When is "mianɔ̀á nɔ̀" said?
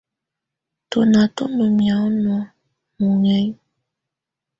1.77-2.39